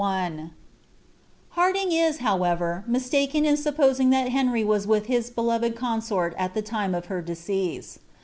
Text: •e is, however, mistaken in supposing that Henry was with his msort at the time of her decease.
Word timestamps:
•e 0.01 0.49
is, 1.91 2.17
however, 2.17 2.83
mistaken 2.87 3.45
in 3.45 3.55
supposing 3.55 4.09
that 4.09 4.29
Henry 4.29 4.63
was 4.63 4.87
with 4.87 5.05
his 5.05 5.29
msort 5.29 6.33
at 6.39 6.55
the 6.55 6.63
time 6.63 6.95
of 6.95 7.05
her 7.05 7.21
decease. 7.21 7.99